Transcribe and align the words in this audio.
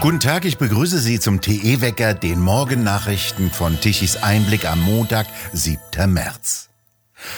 Guten 0.00 0.20
Tag, 0.20 0.46
ich 0.46 0.56
begrüße 0.56 0.98
Sie 0.98 1.20
zum 1.20 1.42
TE-Wecker, 1.42 2.14
den 2.14 2.40
Morgennachrichten 2.40 3.50
von 3.50 3.78
Tichys 3.80 4.16
Einblick 4.16 4.64
am 4.64 4.80
Montag, 4.80 5.26
7. 5.52 5.78
März. 6.10 6.70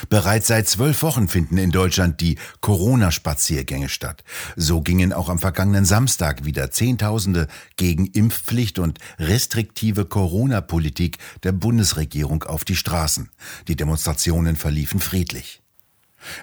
Bereits 0.09 0.47
seit 0.47 0.69
zwölf 0.69 1.03
Wochen 1.03 1.27
finden 1.27 1.59
in 1.59 1.71
Deutschland 1.71 2.21
die 2.21 2.39
Corona-Spaziergänge 2.61 3.89
statt. 3.89 4.23
So 4.55 4.80
gingen 4.80 5.12
auch 5.12 5.29
am 5.29 5.39
vergangenen 5.39 5.85
Samstag 5.85 6.45
wieder 6.45 6.71
Zehntausende 6.71 7.49
gegen 7.77 8.07
Impfpflicht 8.07 8.79
und 8.79 8.99
restriktive 9.19 10.05
Corona-Politik 10.05 11.19
der 11.43 11.53
Bundesregierung 11.53 12.45
auf 12.45 12.64
die 12.64 12.77
Straßen. 12.77 13.30
Die 13.69 13.77
Demonstrationen 13.77 14.57
verliefen 14.57 15.01
friedlich. 15.01 15.62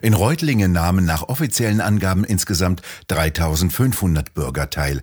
In 0.01 0.13
Reutlingen 0.13 0.71
nahmen 0.71 1.05
nach 1.05 1.23
offiziellen 1.23 1.81
Angaben 1.81 2.23
insgesamt 2.23 2.81
3500 3.07 4.33
Bürger 4.33 4.69
teil. 4.69 5.01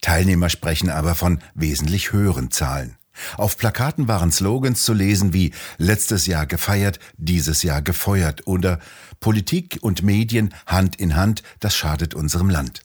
Teilnehmer 0.00 0.48
sprechen 0.48 0.90
aber 0.90 1.14
von 1.14 1.40
wesentlich 1.54 2.12
höheren 2.12 2.50
Zahlen. 2.50 2.96
Auf 3.36 3.56
Plakaten 3.56 4.08
waren 4.08 4.30
Slogans 4.30 4.82
zu 4.82 4.92
lesen 4.92 5.32
wie 5.32 5.52
letztes 5.78 6.26
Jahr 6.26 6.46
gefeiert, 6.46 6.98
dieses 7.16 7.62
Jahr 7.62 7.82
gefeuert 7.82 8.46
oder 8.46 8.78
Politik 9.20 9.78
und 9.80 10.02
Medien 10.02 10.54
Hand 10.66 10.96
in 10.96 11.16
Hand, 11.16 11.42
das 11.60 11.74
schadet 11.74 12.14
unserem 12.14 12.50
Land. 12.50 12.82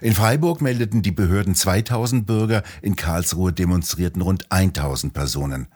In 0.00 0.14
Freiburg 0.14 0.60
meldeten 0.60 1.02
die 1.02 1.12
Behörden 1.12 1.54
2000 1.54 2.26
Bürger, 2.26 2.62
in 2.82 2.96
Karlsruhe 2.96 3.52
demonstrierten 3.52 4.22
rund 4.22 4.50
1000 4.50 5.12
Personen. 5.12 5.68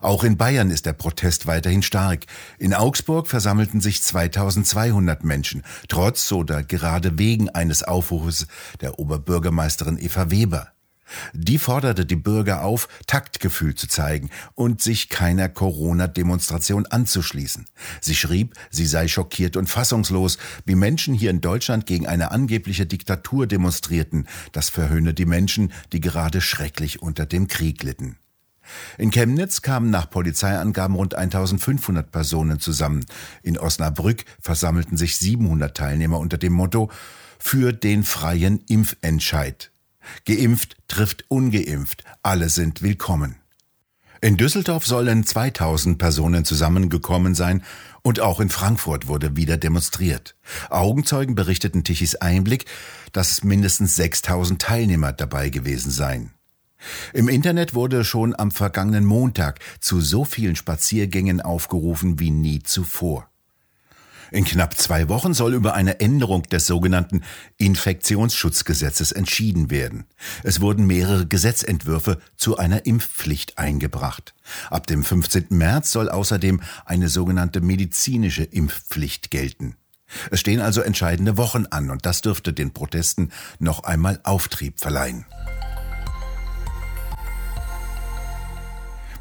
Auch 0.00 0.24
in 0.24 0.36
Bayern 0.36 0.70
ist 0.70 0.86
der 0.86 0.94
Protest 0.94 1.46
weiterhin 1.46 1.82
stark. 1.82 2.24
In 2.58 2.72
Augsburg 2.72 3.28
versammelten 3.28 3.80
sich 3.80 4.02
2200 4.02 5.24
Menschen, 5.24 5.62
trotz 5.88 6.32
oder 6.32 6.62
gerade 6.62 7.18
wegen 7.18 7.50
eines 7.50 7.82
Aufrufes 7.82 8.46
der 8.80 8.98
Oberbürgermeisterin 8.98 9.98
Eva 9.98 10.30
Weber. 10.30 10.72
Die 11.32 11.58
forderte 11.58 12.06
die 12.06 12.16
Bürger 12.16 12.62
auf, 12.62 12.88
Taktgefühl 13.06 13.74
zu 13.74 13.88
zeigen 13.88 14.30
und 14.54 14.80
sich 14.80 15.08
keiner 15.08 15.48
Corona-Demonstration 15.48 16.86
anzuschließen. 16.86 17.66
Sie 18.00 18.14
schrieb, 18.14 18.54
sie 18.70 18.86
sei 18.86 19.08
schockiert 19.08 19.56
und 19.56 19.68
fassungslos, 19.68 20.38
wie 20.64 20.76
Menschen 20.76 21.12
hier 21.12 21.30
in 21.30 21.40
Deutschland 21.40 21.86
gegen 21.86 22.06
eine 22.06 22.30
angebliche 22.30 22.86
Diktatur 22.86 23.46
demonstrierten. 23.46 24.28
Das 24.52 24.70
verhöhne 24.70 25.12
die 25.12 25.26
Menschen, 25.26 25.72
die 25.92 26.00
gerade 26.00 26.40
schrecklich 26.40 27.02
unter 27.02 27.26
dem 27.26 27.48
Krieg 27.48 27.82
litten. 27.82 28.16
In 28.98 29.10
Chemnitz 29.10 29.62
kamen 29.62 29.90
nach 29.90 30.10
Polizeiangaben 30.10 30.96
rund 30.96 31.14
1500 31.14 32.10
Personen 32.10 32.60
zusammen. 32.60 33.04
In 33.42 33.58
Osnabrück 33.58 34.24
versammelten 34.40 34.96
sich 34.96 35.16
700 35.16 35.76
Teilnehmer 35.76 36.18
unter 36.18 36.38
dem 36.38 36.52
Motto 36.52 36.90
für 37.38 37.72
den 37.72 38.04
freien 38.04 38.64
Impfentscheid. 38.68 39.70
Geimpft 40.26 40.76
trifft 40.88 41.24
ungeimpft, 41.28 42.04
alle 42.22 42.48
sind 42.48 42.82
willkommen. 42.82 43.36
In 44.22 44.36
Düsseldorf 44.36 44.86
sollen 44.86 45.24
2000 45.24 45.96
Personen 45.96 46.44
zusammengekommen 46.44 47.34
sein 47.34 47.62
und 48.02 48.20
auch 48.20 48.40
in 48.40 48.50
Frankfurt 48.50 49.08
wurde 49.08 49.34
wieder 49.36 49.56
demonstriert. 49.56 50.36
Augenzeugen 50.68 51.34
berichteten 51.34 51.84
Tichys 51.84 52.16
Einblick, 52.16 52.66
dass 53.12 53.42
mindestens 53.44 53.96
6000 53.96 54.60
Teilnehmer 54.60 55.12
dabei 55.12 55.48
gewesen 55.48 55.90
seien. 55.90 56.32
Im 57.12 57.28
Internet 57.28 57.74
wurde 57.74 58.04
schon 58.04 58.34
am 58.38 58.50
vergangenen 58.50 59.04
Montag 59.04 59.60
zu 59.80 60.00
so 60.00 60.24
vielen 60.24 60.56
Spaziergängen 60.56 61.40
aufgerufen 61.40 62.18
wie 62.18 62.30
nie 62.30 62.62
zuvor. 62.62 63.30
In 64.32 64.44
knapp 64.44 64.78
zwei 64.78 65.08
Wochen 65.08 65.34
soll 65.34 65.54
über 65.54 65.74
eine 65.74 65.98
Änderung 65.98 66.44
des 66.44 66.66
sogenannten 66.66 67.22
Infektionsschutzgesetzes 67.56 69.10
entschieden 69.10 69.70
werden. 69.70 70.04
Es 70.44 70.60
wurden 70.60 70.86
mehrere 70.86 71.26
Gesetzentwürfe 71.26 72.20
zu 72.36 72.56
einer 72.56 72.86
Impfpflicht 72.86 73.58
eingebracht. 73.58 74.34
Ab 74.70 74.86
dem 74.86 75.02
15. 75.02 75.46
März 75.50 75.90
soll 75.90 76.08
außerdem 76.08 76.60
eine 76.84 77.08
sogenannte 77.08 77.60
medizinische 77.60 78.44
Impfpflicht 78.44 79.32
gelten. 79.32 79.74
Es 80.30 80.40
stehen 80.40 80.60
also 80.60 80.80
entscheidende 80.80 81.36
Wochen 81.36 81.66
an 81.70 81.90
und 81.90 82.06
das 82.06 82.20
dürfte 82.20 82.52
den 82.52 82.72
Protesten 82.72 83.30
noch 83.58 83.84
einmal 83.84 84.20
Auftrieb 84.22 84.78
verleihen. 84.78 85.24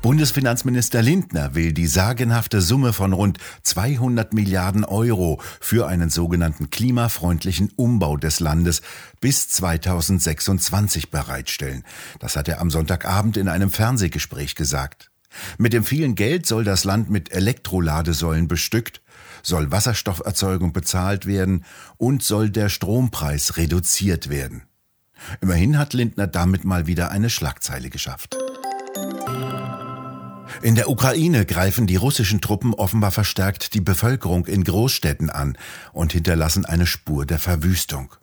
Bundesfinanzminister 0.01 1.01
Lindner 1.01 1.55
will 1.55 1.73
die 1.73 1.85
sagenhafte 1.85 2.61
Summe 2.61 2.93
von 2.93 3.11
rund 3.11 3.37
200 3.63 4.33
Milliarden 4.33 4.85
Euro 4.85 5.41
für 5.59 5.87
einen 5.87 6.09
sogenannten 6.09 6.69
klimafreundlichen 6.69 7.73
Umbau 7.75 8.15
des 8.15 8.39
Landes 8.39 8.81
bis 9.19 9.49
2026 9.49 11.11
bereitstellen. 11.11 11.83
Das 12.19 12.37
hat 12.37 12.47
er 12.47 12.61
am 12.61 12.71
Sonntagabend 12.71 13.35
in 13.35 13.49
einem 13.49 13.71
Fernsehgespräch 13.71 14.55
gesagt. 14.55 15.11
Mit 15.57 15.73
dem 15.73 15.83
vielen 15.83 16.15
Geld 16.15 16.45
soll 16.45 16.63
das 16.63 16.85
Land 16.85 17.09
mit 17.09 17.33
Elektroladesäulen 17.33 18.47
bestückt, 18.47 19.01
soll 19.43 19.69
Wasserstofferzeugung 19.69 20.71
bezahlt 20.71 21.25
werden 21.25 21.65
und 21.97 22.23
soll 22.23 22.49
der 22.49 22.69
Strompreis 22.69 23.57
reduziert 23.57 24.29
werden. 24.29 24.63
Immerhin 25.41 25.77
hat 25.77 25.93
Lindner 25.93 26.27
damit 26.27 26.63
mal 26.63 26.87
wieder 26.87 27.11
eine 27.11 27.29
Schlagzeile 27.29 27.89
geschafft. 27.89 28.37
In 30.61 30.75
der 30.75 30.89
Ukraine 30.89 31.45
greifen 31.45 31.87
die 31.87 31.95
russischen 31.95 32.41
Truppen 32.41 32.73
offenbar 32.73 33.11
verstärkt 33.11 33.73
die 33.73 33.81
Bevölkerung 33.81 34.45
in 34.45 34.63
Großstädten 34.63 35.29
an 35.29 35.57
und 35.93 36.13
hinterlassen 36.13 36.65
eine 36.65 36.85
Spur 36.85 37.25
der 37.25 37.39
Verwüstung. 37.39 38.15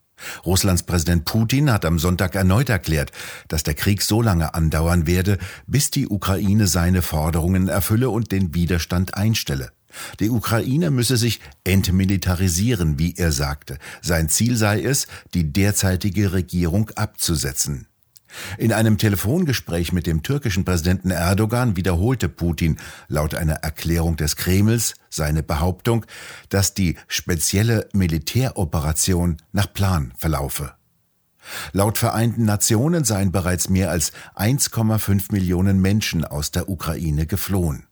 Russlands 0.44 0.82
Präsident 0.82 1.25
Putin 1.25 1.70
hat 1.70 1.84
am 1.84 1.98
Sonntag 1.98 2.34
erneut 2.34 2.69
erklärt, 2.69 3.12
dass 3.48 3.62
der 3.62 3.75
Krieg 3.75 4.03
so 4.03 4.22
lange 4.22 4.54
andauern 4.54 5.06
werde, 5.06 5.38
bis 5.66 5.91
die 5.91 6.09
Ukraine 6.09 6.66
seine 6.66 7.03
Forderungen 7.03 7.69
erfülle 7.69 8.10
und 8.10 8.32
den 8.32 8.54
Widerstand 8.54 9.14
einstelle. 9.14 9.72
Die 10.20 10.31
Ukraine 10.31 10.91
müsse 10.91 11.16
sich 11.16 11.41
entmilitarisieren, 11.64 12.98
wie 12.98 13.14
er 13.16 13.32
sagte. 13.32 13.78
Sein 14.03 14.28
Ziel 14.28 14.56
sei 14.56 14.82
es, 14.82 15.06
die 15.34 15.53
derzeitige 15.53 16.32
Regierung 16.32 16.91
abzusetzen. 16.91 17.87
In 18.59 18.72
einem 18.72 18.98
Telefongespräch 18.98 19.92
mit 19.92 20.06
dem 20.06 20.22
türkischen 20.22 20.64
Präsidenten 20.64 21.10
Erdogan 21.10 21.76
wiederholte 21.76 22.28
Putin 22.28 22.78
laut 23.09 23.34
einer 23.34 23.54
Erklärung 23.54 24.16
des 24.16 24.37
Kremls 24.37 24.94
seine 25.10 25.42
Behauptung, 25.42 26.04
dass 26.48 26.75
die 26.75 26.97
spezielle 27.09 27.88
Militäroperation 27.92 29.37
nach 29.53 29.72
Plan 29.72 30.12
verlaufe. 30.16 30.75
Laut 31.72 31.98
Vereinten 31.98 32.44
Nationen 32.44 33.04
seien 33.04 33.31
bereits 33.31 33.69
mehr 33.69 33.91
als 33.91 34.12
1,5 34.34 35.32
Millionen 35.32 35.81
Menschen 35.81 36.25
aus 36.25 36.50
der 36.50 36.69
Ukraine 36.69 37.26
geflohen. 37.26 37.87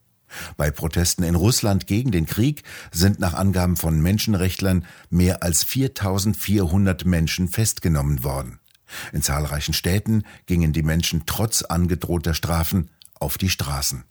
Bei 0.57 0.73
Protesten 0.73 1.23
in 1.23 1.37
Russland 1.37 1.87
gegen 1.87 2.11
den 2.11 2.27
Krieg 2.27 2.65
sind 2.91 3.21
nach 3.21 3.35
Angaben 3.35 3.77
von 3.77 4.01
Menschenrechtlern 4.01 4.85
mehr 5.09 5.45
als 5.45 5.63
4400 5.63 7.05
Menschen 7.05 7.47
festgenommen 7.49 8.25
worden. 8.25 8.59
In 9.13 9.23
zahlreichen 9.23 9.75
Städten 9.75 10.25
gingen 10.47 10.73
die 10.73 10.83
Menschen 10.83 11.25
trotz 11.27 11.63
angedrohter 11.63 12.35
Strafen 12.35 12.91
auf 13.15 13.39
die 13.39 13.51
Straßen. 13.51 14.05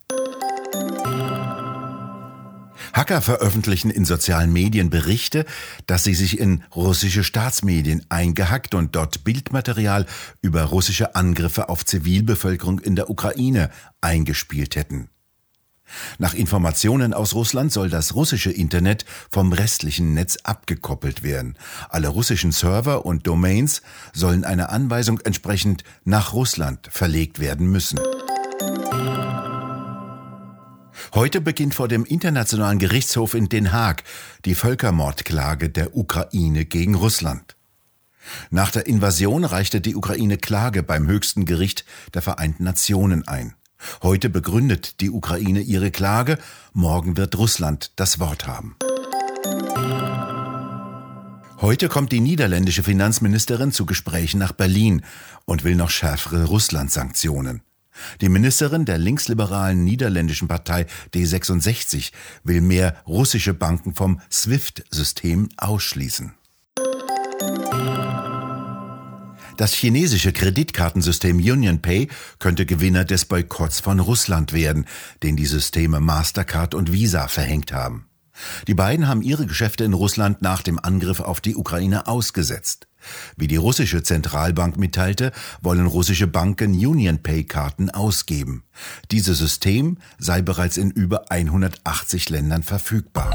Hacker 2.92 3.22
veröffentlichen 3.22 3.90
in 3.90 4.06
sozialen 4.06 4.52
Medien 4.52 4.90
Berichte, 4.90 5.46
dass 5.88 6.04
sie 6.04 6.14
sich 6.14 6.40
in 6.40 6.64
russische 6.76 7.24
Staatsmedien 7.24 8.06
eingehackt 8.10 8.76
und 8.76 8.96
dort 8.96 9.24
Bildmaterial 9.24 10.06
über 10.42 10.64
russische 10.64 11.16
Angriffe 11.16 11.70
auf 11.70 11.86
Zivilbevölkerung 11.86 12.80
in 12.80 12.96
der 12.96 13.10
Ukraine 13.10 13.70
eingespielt 14.02 14.76
hätten. 14.76 15.10
Nach 16.18 16.34
Informationen 16.34 17.14
aus 17.14 17.34
Russland 17.34 17.72
soll 17.72 17.90
das 17.90 18.16
russische 18.16 18.52
Internet 18.52 19.06
vom 19.30 19.54
restlichen 19.54 20.14
Netz 20.14 20.38
abgekoppelt 20.44 21.24
werden. 21.24 21.58
Alle 21.90 22.08
russischen 22.08 22.52
Server 22.52 23.06
und 23.06 23.28
Domains 23.28 23.82
sollen 24.14 24.44
einer 24.44 24.70
Anweisung 24.70 25.20
entsprechend 25.20 25.84
nach 26.04 26.34
Russland 26.34 26.88
verlegt 26.92 27.40
werden 27.40 27.68
müssen. 27.68 28.00
Heute 31.14 31.42
beginnt 31.42 31.76
vor 31.76 31.88
dem 31.88 32.06
Internationalen 32.06 32.80
Gerichtshof 32.80 33.34
in 33.34 33.50
Den 33.50 33.72
Haag 33.72 34.04
die 34.46 34.56
Völkermordklage 34.56 35.70
der 35.70 35.96
Ukraine 35.96 36.66
gegen 36.66 36.96
Russland. 36.96 37.56
Nach 38.50 38.72
der 38.72 38.88
Invasion 38.88 39.44
reichte 39.44 39.82
die 39.82 39.96
Ukraine 39.96 40.38
Klage 40.38 40.82
beim 40.82 41.08
höchsten 41.08 41.46
Gericht 41.46 41.86
der 42.14 42.22
Vereinten 42.22 42.64
Nationen 42.64 43.28
ein. 43.28 43.54
Heute 44.02 44.30
begründet 44.30 45.00
die 45.02 45.10
Ukraine 45.10 45.62
ihre 45.62 45.92
Klage, 45.92 46.38
morgen 46.74 47.18
wird 47.18 47.38
Russland 47.38 47.92
das 47.96 48.20
Wort 48.20 48.48
haben. 48.48 48.76
Heute 51.62 51.88
kommt 51.88 52.12
die 52.12 52.20
niederländische 52.20 52.84
Finanzministerin 52.84 53.72
zu 53.72 53.86
Gesprächen 53.86 54.38
nach 54.38 54.52
Berlin 54.52 55.02
und 55.46 55.64
will 55.64 55.76
noch 55.76 55.90
schärfere 55.90 56.44
Russland-Sanktionen. 56.46 57.62
Die 58.22 58.30
Ministerin 58.30 58.86
der 58.86 58.98
linksliberalen 58.98 59.84
niederländischen 59.84 60.48
Partei 60.48 60.88
D66 61.14 62.12
will 62.44 62.62
mehr 62.62 62.98
russische 63.08 63.54
Banken 63.54 63.96
vom 63.96 64.20
SWIFT-System 64.30 65.50
ausschließen. 65.58 66.34
Das 69.58 69.74
chinesische 69.74 70.34
Kreditkartensystem 70.34 71.38
UnionPay 71.38 72.08
könnte 72.40 72.66
Gewinner 72.66 73.06
des 73.06 73.26
Boykotts 73.26 73.80
von 73.82 74.00
Russland 74.00 74.52
werden, 74.52 74.86
den 75.22 75.36
die 75.36 75.46
Systeme 75.46 76.00
Mastercard 76.00 76.74
und 76.74 76.92
Visa 76.92 77.28
verhängt 77.28 77.72
haben. 77.72 78.08
Die 78.68 78.74
beiden 78.74 79.08
haben 79.08 79.22
ihre 79.22 79.46
Geschäfte 79.46 79.84
in 79.84 79.94
Russland 79.94 80.42
nach 80.42 80.64
dem 80.64 80.80
Angriff 80.80 81.20
auf 81.20 81.40
die 81.40 81.56
Ukraine 81.56 82.08
ausgesetzt. 82.08 82.88
Wie 83.38 83.48
die 83.48 83.58
russische 83.58 84.02
Zentralbank 84.02 84.78
mitteilte, 84.78 85.32
wollen 85.62 85.86
russische 85.86 86.26
Banken 86.26 86.74
UnionPay-Karten 86.74 87.92
ausgeben. 87.92 88.64
Dieses 89.12 89.38
System 89.38 89.98
sei 90.18 90.42
bereits 90.42 90.78
in 90.78 90.90
über 90.90 91.30
180 91.32 92.30
Ländern 92.30 92.64
verfügbar. 92.64 93.33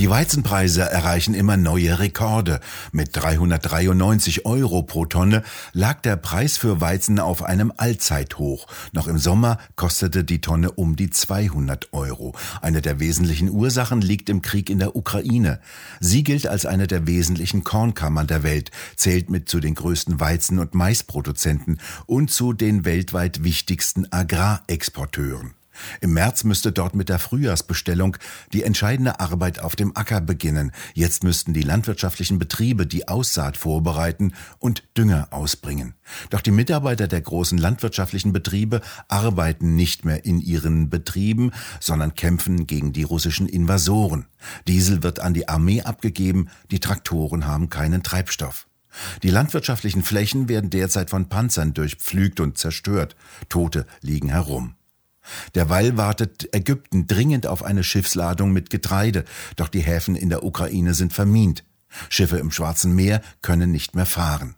Die 0.00 0.08
Weizenpreise 0.08 0.80
erreichen 0.80 1.34
immer 1.34 1.58
neue 1.58 1.98
Rekorde. 1.98 2.60
Mit 2.90 3.10
393 3.12 4.46
Euro 4.46 4.82
pro 4.82 5.04
Tonne 5.04 5.42
lag 5.74 6.00
der 6.00 6.16
Preis 6.16 6.56
für 6.56 6.80
Weizen 6.80 7.18
auf 7.18 7.42
einem 7.42 7.70
Allzeithoch. 7.76 8.66
Noch 8.92 9.08
im 9.08 9.18
Sommer 9.18 9.58
kostete 9.76 10.24
die 10.24 10.40
Tonne 10.40 10.70
um 10.70 10.96
die 10.96 11.10
200 11.10 11.92
Euro. 11.92 12.34
Eine 12.62 12.80
der 12.80 12.98
wesentlichen 12.98 13.50
Ursachen 13.50 14.00
liegt 14.00 14.30
im 14.30 14.40
Krieg 14.40 14.70
in 14.70 14.78
der 14.78 14.96
Ukraine. 14.96 15.60
Sie 16.00 16.24
gilt 16.24 16.46
als 16.46 16.64
eine 16.64 16.86
der 16.86 17.06
wesentlichen 17.06 17.62
Kornkammern 17.62 18.26
der 18.26 18.42
Welt, 18.42 18.70
zählt 18.96 19.28
mit 19.28 19.50
zu 19.50 19.60
den 19.60 19.74
größten 19.74 20.18
Weizen- 20.18 20.60
und 20.60 20.74
Maisproduzenten 20.74 21.78
und 22.06 22.30
zu 22.30 22.54
den 22.54 22.86
weltweit 22.86 23.44
wichtigsten 23.44 24.10
Agrarexporteuren. 24.10 25.59
Im 26.00 26.12
März 26.14 26.44
müsste 26.44 26.72
dort 26.72 26.94
mit 26.94 27.08
der 27.08 27.18
Frühjahrsbestellung 27.18 28.16
die 28.52 28.62
entscheidende 28.62 29.20
Arbeit 29.20 29.60
auf 29.60 29.76
dem 29.76 29.96
Acker 29.96 30.20
beginnen. 30.20 30.72
Jetzt 30.94 31.24
müssten 31.24 31.52
die 31.52 31.62
landwirtschaftlichen 31.62 32.38
Betriebe 32.38 32.86
die 32.86 33.08
Aussaat 33.08 33.56
vorbereiten 33.56 34.32
und 34.58 34.84
Dünger 34.96 35.28
ausbringen. 35.30 35.94
Doch 36.30 36.40
die 36.40 36.50
Mitarbeiter 36.50 37.08
der 37.08 37.20
großen 37.20 37.58
landwirtschaftlichen 37.58 38.32
Betriebe 38.32 38.80
arbeiten 39.08 39.76
nicht 39.76 40.04
mehr 40.04 40.24
in 40.24 40.40
ihren 40.40 40.90
Betrieben, 40.90 41.52
sondern 41.80 42.14
kämpfen 42.14 42.66
gegen 42.66 42.92
die 42.92 43.02
russischen 43.02 43.48
Invasoren. 43.48 44.26
Diesel 44.66 45.02
wird 45.02 45.20
an 45.20 45.34
die 45.34 45.48
Armee 45.48 45.82
abgegeben, 45.82 46.48
die 46.70 46.80
Traktoren 46.80 47.46
haben 47.46 47.70
keinen 47.70 48.02
Treibstoff. 48.02 48.66
Die 49.22 49.30
landwirtschaftlichen 49.30 50.02
Flächen 50.02 50.48
werden 50.48 50.70
derzeit 50.70 51.10
von 51.10 51.28
Panzern 51.28 51.74
durchpflügt 51.74 52.40
und 52.40 52.58
zerstört. 52.58 53.16
Tote 53.48 53.86
liegen 54.02 54.28
herum. 54.28 54.74
Derweil 55.54 55.96
wartet 55.96 56.54
Ägypten 56.54 57.06
dringend 57.06 57.46
auf 57.46 57.62
eine 57.62 57.84
Schiffsladung 57.84 58.52
mit 58.52 58.70
Getreide, 58.70 59.24
doch 59.56 59.68
die 59.68 59.80
Häfen 59.80 60.16
in 60.16 60.30
der 60.30 60.44
Ukraine 60.44 60.94
sind 60.94 61.12
vermint. 61.12 61.64
Schiffe 62.08 62.38
im 62.38 62.50
Schwarzen 62.50 62.94
Meer 62.94 63.20
können 63.42 63.70
nicht 63.70 63.94
mehr 63.94 64.06
fahren. 64.06 64.54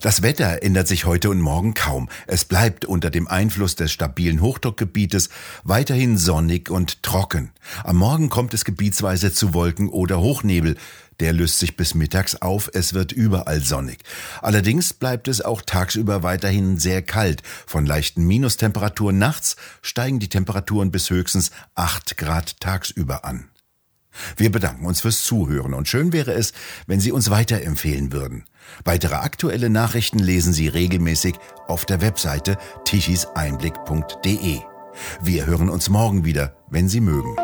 Das 0.03 0.23
Wetter 0.23 0.65
ändert 0.65 0.89
sich 0.89 1.05
heute 1.05 1.31
und 1.31 1.41
morgen 1.41 1.75
kaum. 1.75 2.09
Es 2.27 2.45
bleibt 2.45 2.85
unter 2.85 3.09
dem 3.09 3.29
Einfluss 3.29 3.77
des 3.77 3.93
stabilen 3.93 4.41
Hochdruckgebietes 4.41 5.29
weiterhin 5.63 6.19
sonnig 6.19 6.71
und 6.71 7.05
trocken. 7.05 7.53
Am 7.85 7.99
Morgen 7.99 8.29
kommt 8.29 8.53
es 8.53 8.65
gebietsweise 8.65 9.33
zu 9.33 9.55
Wolken 9.55 9.89
oder 9.89 10.21
Hochnebel. 10.21 10.77
Der 11.21 11.33
löst 11.33 11.61
sich 11.61 11.77
bis 11.77 11.95
mittags 11.95 12.35
auf, 12.43 12.69
es 12.75 12.95
wird 12.95 13.13
überall 13.13 13.61
sonnig. 13.61 13.99
Allerdings 14.41 14.93
bleibt 14.93 15.29
es 15.29 15.41
auch 15.41 15.63
tagsüber 15.63 16.25
weiterhin 16.25 16.81
sehr 16.81 17.03
kalt. 17.03 17.45
Von 17.69 17.87
leichten 17.87 18.27
Minustemperaturen 18.27 19.19
nachts 19.19 19.55
steigen 19.83 20.19
die 20.19 20.29
Temperaturen 20.29 20.91
bis 20.91 21.11
höchstens 21.11 21.53
8 21.77 22.17
Grad 22.17 22.59
tagsüber 22.59 23.25
an. 23.25 23.52
Wir 24.37 24.51
bedanken 24.51 24.87
uns 24.87 25.01
fürs 25.01 25.23
Zuhören 25.23 25.75
und 25.75 25.89
schön 25.89 26.13
wäre 26.13 26.33
es, 26.33 26.53
wenn 26.87 27.01
Sie 27.01 27.13
uns 27.13 27.31
weiterempfehlen 27.31 28.13
würden. 28.13 28.45
Weitere 28.85 29.17
aktuelle 29.17 29.71
Nachrichten 29.71 30.19
lesen 30.19 30.53
Sie 30.53 30.69
regelmäßig 30.69 31.35
auf 31.69 31.85
der 31.85 32.01
Webseite 32.01 32.59
tichiseinblick.de. 32.85 34.61
Wir 35.23 35.47
hören 35.47 35.69
uns 35.69 35.89
morgen 35.89 36.25
wieder, 36.25 36.57
wenn 36.71 36.89
Sie 36.89 37.01
mögen. 37.01 37.37